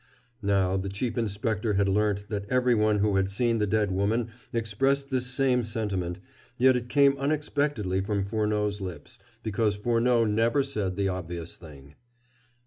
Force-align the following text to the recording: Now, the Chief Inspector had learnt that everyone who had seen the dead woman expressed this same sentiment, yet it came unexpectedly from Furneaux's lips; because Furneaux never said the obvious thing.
Now, 0.41 0.77
the 0.77 0.89
Chief 0.89 1.15
Inspector 1.15 1.73
had 1.75 1.87
learnt 1.87 2.27
that 2.29 2.49
everyone 2.49 2.97
who 3.01 3.17
had 3.17 3.29
seen 3.29 3.59
the 3.59 3.67
dead 3.67 3.91
woman 3.91 4.31
expressed 4.51 5.11
this 5.11 5.27
same 5.27 5.63
sentiment, 5.63 6.19
yet 6.57 6.75
it 6.75 6.89
came 6.89 7.15
unexpectedly 7.19 8.01
from 8.01 8.25
Furneaux's 8.25 8.81
lips; 8.81 9.19
because 9.43 9.75
Furneaux 9.75 10.25
never 10.25 10.63
said 10.63 10.95
the 10.95 11.07
obvious 11.09 11.55
thing. 11.55 11.93